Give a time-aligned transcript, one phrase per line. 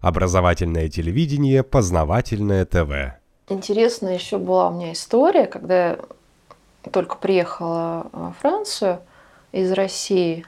[0.00, 3.18] Образовательное телевидение, познавательное ТВ.
[3.48, 5.98] Интересная еще была у меня история, когда я
[6.92, 9.00] только приехала во Францию
[9.50, 10.46] из России.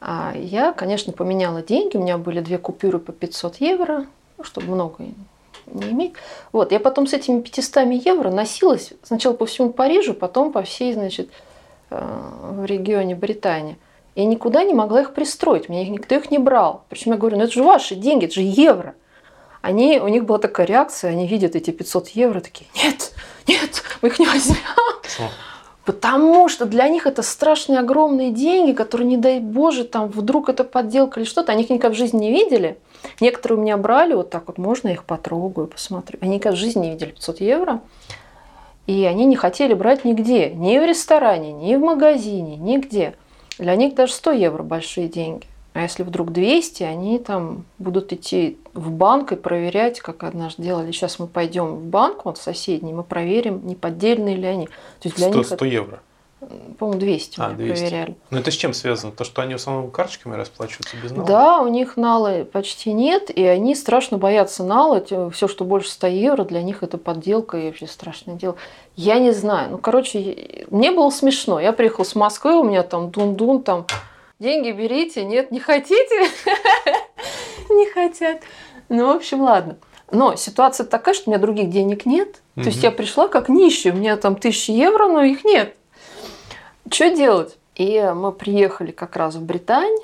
[0.00, 1.96] А я, конечно, поменяла деньги.
[1.96, 4.06] У меня были две купюры по 500 евро,
[4.38, 5.04] ну, чтобы много
[5.66, 6.12] не иметь.
[6.52, 10.92] Вот, я потом с этими 500 евро носилась сначала по всему Парижу, потом по всей,
[10.94, 11.28] значит,
[11.90, 12.00] э,
[12.52, 13.78] в регионе Британии.
[14.14, 16.84] Я никуда не могла их пристроить, меня никто их не брал.
[16.88, 18.94] Причем я говорю, ну это же ваши деньги, это же евро.
[19.62, 23.12] Они, у них была такая реакция, они видят эти 500 евро, такие, нет,
[23.46, 24.56] нет, мы их не возьмем.
[25.84, 30.62] Потому что для них это страшные огромные деньги, которые, не дай боже, там вдруг это
[30.62, 32.78] подделка или что-то, они их никогда в жизни не видели.
[33.20, 36.18] Некоторые у меня брали вот так вот, можно я их потрогаю, посмотрю.
[36.20, 37.80] Они никогда в жизни не видели 500 евро.
[38.86, 43.14] И они не хотели брать нигде, ни в ресторане, ни в магазине, нигде.
[43.60, 45.46] Для них даже 100 евро большие деньги.
[45.74, 50.90] А если вдруг 200, они там будут идти в банк и проверять, как однажды делали.
[50.90, 54.66] Сейчас мы пойдем в банк, вот в соседний, мы проверим, не поддельные ли они.
[54.66, 54.72] То
[55.04, 56.00] есть для 100, них 100 это, евро?
[56.78, 57.80] По-моему, 200 а, 200.
[57.80, 58.16] проверяли.
[58.30, 59.12] Ну это с чем связано?
[59.12, 61.26] То, что они в основном карточками расплачиваются без нала?
[61.26, 65.04] Да, у них нала почти нет, и они страшно боятся нала.
[65.32, 68.56] Все, что больше 100 евро, для них это подделка и вообще страшное дело.
[68.96, 69.72] Я не знаю.
[69.72, 71.60] Ну, короче, мне было смешно.
[71.60, 73.86] Я приехала с Москвы, у меня там дун-дун, там
[74.38, 76.30] деньги берите, нет, не хотите?
[77.68, 78.40] Не хотят.
[78.88, 79.76] Ну, в общем, ладно.
[80.10, 82.40] Но ситуация такая, что у меня других денег нет.
[82.56, 85.76] То есть я пришла как нищая, у меня там тысячи евро, но их нет.
[86.90, 87.56] Что делать?
[87.76, 89.96] И мы приехали как раз в Британь,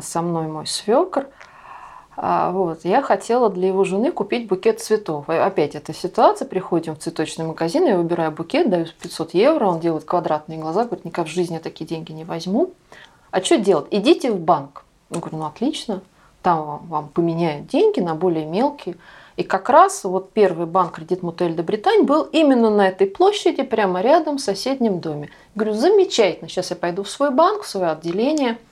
[0.00, 1.26] со мной мой свекр.
[2.16, 2.84] А, вот.
[2.84, 5.28] Я хотела для его жены купить букет цветов.
[5.28, 6.46] Опять эта ситуация.
[6.46, 11.04] Приходим в цветочный магазин, я выбираю букет, даю 500 евро, он делает квадратные глаза, говорит,
[11.04, 12.72] никак в жизни я такие деньги не возьму.
[13.30, 13.86] А что делать?
[13.90, 14.84] Идите в банк.
[15.10, 16.02] Я говорю, ну отлично,
[16.42, 18.96] там вам, вам поменяют деньги на более мелкие.
[19.38, 23.62] И как раз вот первый банк кредит Мутель де Британь был именно на этой площади,
[23.62, 25.30] прямо рядом в соседнем доме.
[25.54, 28.58] Говорю, замечательно, сейчас я пойду в свой банк, в свое отделение–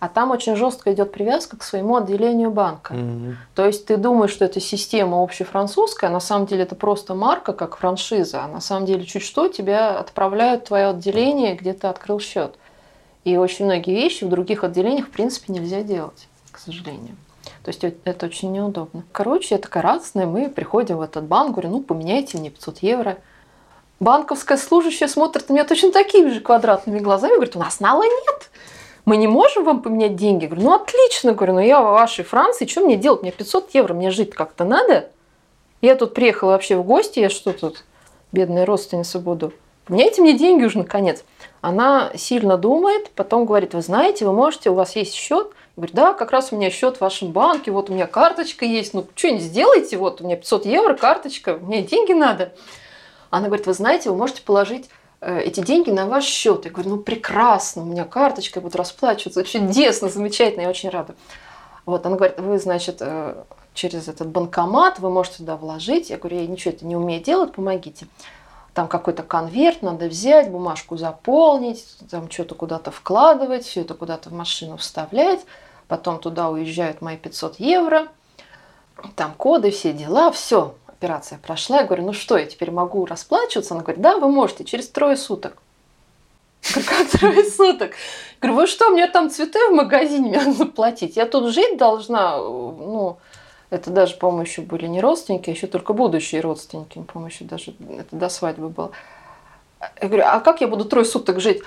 [0.00, 2.94] а там очень жестко идет привязка к своему отделению банка.
[2.94, 3.34] Mm-hmm.
[3.54, 7.52] То есть ты думаешь, что это система общефранцузская, а на самом деле это просто марка,
[7.52, 11.86] как франшиза, а на самом деле чуть что тебя отправляют в твое отделение, где ты
[11.86, 12.54] открыл счет.
[13.24, 17.14] И очень многие вещи в других отделениях в принципе нельзя делать, к сожалению.
[17.64, 19.04] То есть это очень неудобно.
[19.12, 23.18] Короче, я такая радостная, мы приходим в этот банк, говорю, ну поменяйте мне 500 евро.
[23.98, 28.50] Банковская служащая смотрит на меня точно такими же квадратными глазами, говорит, у нас нала нет
[29.04, 30.44] мы не можем вам поменять деньги?
[30.44, 33.22] Я говорю, ну отлично, говорю, но я в вашей Франции, что мне делать?
[33.22, 35.10] Мне 500 евро, мне жить как-то надо.
[35.80, 37.84] Я тут приехала вообще в гости, я что тут,
[38.32, 39.52] бедная родственница буду.
[39.86, 41.24] Поменяйте мне деньги уже наконец.
[41.60, 45.50] Она сильно думает, потом говорит, вы знаете, вы можете, у вас есть счет.
[45.80, 48.64] Я говорю, да, как раз у меня счет в вашем банке, вот у меня карточка
[48.64, 52.52] есть, ну что-нибудь сделайте, вот у меня 500 евро, карточка, мне деньги надо.
[53.30, 56.64] Она говорит, вы знаете, вы можете положить Э, эти деньги на ваш счет.
[56.64, 61.14] Я говорю, ну прекрасно, у меня карточка, я буду расплачиваться, чудесно, замечательно, я очень рада.
[61.84, 63.34] Вот, она говорит, вы, значит, э,
[63.74, 66.10] через этот банкомат вы можете туда вложить.
[66.10, 68.06] Я говорю, я ничего это не умею делать, помогите.
[68.72, 74.32] Там какой-то конверт надо взять, бумажку заполнить, там что-то куда-то вкладывать, все это куда-то в
[74.32, 75.40] машину вставлять.
[75.90, 78.06] Потом туда уезжают мои 500 евро,
[79.16, 81.78] там коды, все дела, все операция прошла.
[81.78, 83.74] Я говорю, ну что, я теперь могу расплачиваться?
[83.74, 85.56] Она говорит, да, вы можете, через трое суток.
[86.62, 87.90] Я говорю, как трое суток?
[87.90, 91.16] Я говорю, вы что, мне там цветы в магазине, мне надо заплатить.
[91.16, 93.18] Я тут жить должна, ну,
[93.70, 97.02] это даже, по-моему, еще были не родственники, а еще только будущие родственники.
[97.02, 98.92] По-моему, еще даже это до свадьбы было.
[100.00, 101.64] Я говорю, а как я буду трое суток жить?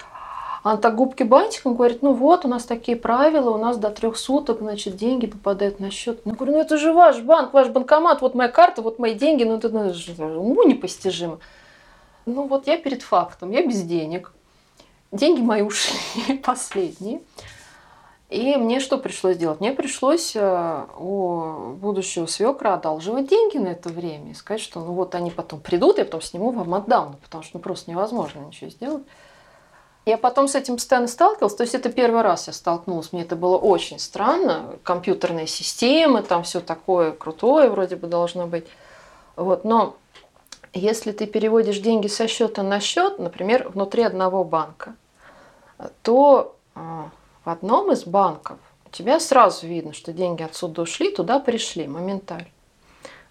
[0.63, 4.15] Она так губки бантиком говорит, ну вот, у нас такие правила, у нас до трех
[4.15, 6.25] суток, значит, деньги попадают на счет.
[6.25, 9.43] Ну, говорю, ну это же ваш банк, ваш банкомат, вот моя карта, вот мои деньги,
[9.43, 9.91] ну это ну,
[10.39, 11.39] уму непостижимо.
[12.25, 14.31] Ну вот я перед фактом, я без денег.
[15.11, 17.21] Деньги мои ушли, последние.
[18.29, 19.59] И мне что пришлось делать?
[19.59, 24.93] Мне пришлось э, у будущего свекра одалживать деньги на это время и сказать, что ну
[24.93, 28.39] вот они потом придут, я потом сниму вам отдам, ну, потому что ну, просто невозможно
[28.39, 29.03] ничего сделать.
[30.05, 33.37] Я потом с этим постоянно сталкивалась, то есть это первый раз я столкнулась, мне это
[33.37, 38.65] было очень странно, компьютерные системы, там все такое крутое вроде бы должно быть.
[39.37, 39.95] Вот, но
[40.73, 44.95] если ты переводишь деньги со счета на счет, например, внутри одного банка,
[46.01, 47.09] то а,
[47.45, 52.47] в одном из банков у тебя сразу видно, что деньги отсюда ушли, туда пришли моментально.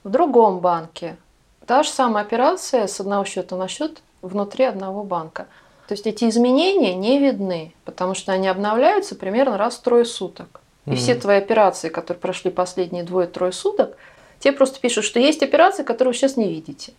[0.05, 1.19] В другом банке
[1.67, 5.49] та же самая операция с одного счета на счет внутри одного банка–
[5.89, 10.61] то есть эти изменения не видны, потому что они обновляются примерно раз в трое суток.
[10.87, 13.97] И все твои операции, которые прошли последние двое-трое суток,
[14.41, 16.93] тебе просто пишут, что есть операции, которые вы сейчас не видите.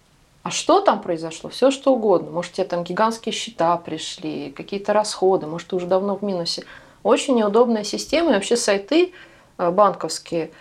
[0.44, 1.50] А что там произошло?
[1.50, 2.32] Все что угодно.
[2.32, 6.66] Может, тебе там гигантские счета пришли, какие-то расходы, может, ты уже давно в минусе.
[7.02, 8.32] Очень неудобная система.
[8.32, 9.14] И вообще сайты
[9.58, 10.52] э, банковские,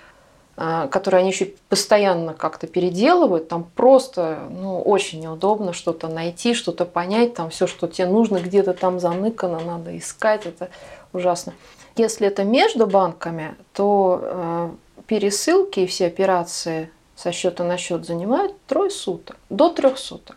[0.54, 7.34] которые они еще постоянно как-то переделывают, там просто ну, очень неудобно что-то найти, что-то понять,
[7.34, 10.68] там все, что тебе нужно, где-то там заныкано, надо искать, это
[11.12, 11.54] ужасно.
[11.96, 14.70] Если это между банками, то э,
[15.06, 20.36] пересылки и все операции со счета на счет занимают трое суток, до трех суток.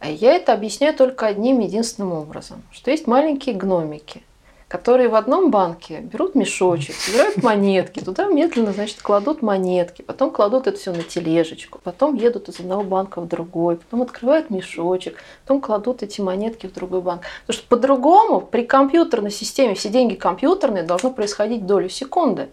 [0.00, 4.22] А Я это объясняю только одним единственным образом, что есть маленькие гномики,
[4.68, 10.66] которые в одном банке берут мешочек, собирают монетки, туда медленно, значит, кладут монетки, потом кладут
[10.66, 15.62] это все на тележечку, потом едут из одного банка в другой, потом открывают мешочек, потом
[15.62, 17.22] кладут эти монетки в другой банк.
[17.46, 22.50] Потому что по-другому при компьютерной системе все деньги компьютерные должно происходить долю секунды.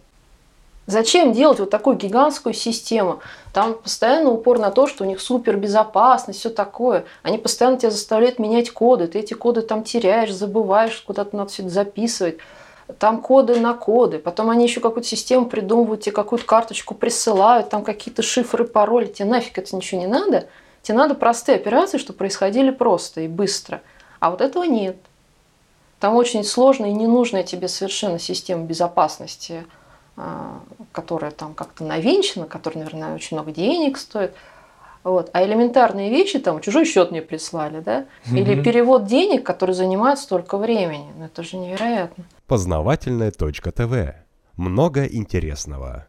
[0.87, 3.19] Зачем делать вот такую гигантскую систему?
[3.53, 7.05] Там постоянно упор на то, что у них супер безопасность, все такое.
[7.23, 9.07] Они постоянно тебя заставляют менять коды.
[9.07, 12.37] Ты эти коды там теряешь, забываешь, куда-то надо все это записывать.
[12.99, 14.19] Там коды на коды.
[14.19, 19.07] Потом они еще какую-то систему придумывают, тебе какую-то карточку присылают, там какие-то шифры, пароли.
[19.07, 20.47] Тебе нафиг это ничего не надо.
[20.83, 23.81] Тебе надо простые операции, чтобы происходили просто и быстро.
[24.19, 24.97] А вот этого нет.
[25.99, 29.65] Там очень сложная и ненужная тебе совершенно система безопасности
[30.91, 34.33] которая там как-то навинчена, которая, наверное, очень много денег стоит.
[35.03, 35.29] Вот.
[35.33, 38.05] А элементарные вещи, там, чужой счет мне прислали, да?
[38.31, 41.13] Или перевод денег, который занимает столько времени.
[41.17, 42.23] Ну, это же невероятно.
[42.47, 44.15] Познавательная точка ТВ.
[44.57, 46.07] Много интересного.